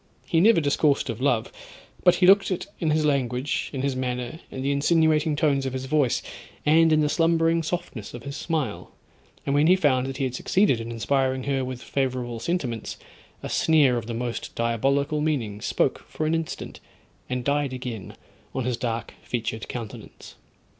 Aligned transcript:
He 0.25 0.39
never 0.39 0.59
discoursed 0.59 1.11
of 1.11 1.21
love, 1.21 1.51
but 2.03 2.15
he 2.15 2.25
looked 2.25 2.49
it 2.49 2.65
in 2.79 2.89
his 2.89 3.05
language, 3.05 3.69
in 3.71 3.83
his 3.83 3.95
manner, 3.95 4.39
in 4.49 4.63
the 4.63 4.71
insinuating 4.71 5.35
tones 5.35 5.63
of 5.67 5.73
his 5.73 5.85
voice, 5.85 6.23
and 6.65 6.91
in 6.91 7.01
the 7.01 7.07
slumbering 7.07 7.61
softness 7.61 8.15
of 8.15 8.23
his 8.23 8.35
smile, 8.35 8.93
and 9.45 9.53
when 9.53 9.67
he 9.67 9.75
found 9.75 10.07
that 10.07 10.17
he 10.17 10.23
had 10.23 10.33
succeeded 10.33 10.81
in 10.81 10.89
inspiring 10.89 11.43
her 11.43 11.63
with 11.63 11.83
favourable 11.83 12.39
sentiments, 12.39 12.97
a 13.43 13.47
sneer 13.49 13.95
of 13.95 14.07
the 14.07 14.15
most 14.15 14.55
diabolical 14.55 15.21
meaning 15.21 15.61
spoke 15.61 15.99
for 16.07 16.25
an 16.25 16.33
instant, 16.33 16.79
and 17.29 17.43
died 17.43 17.71
again 17.71 18.15
on 18.55 18.65
his 18.65 18.77
dark 18.77 19.13
featured 19.21 19.67
countenance. 19.67 20.33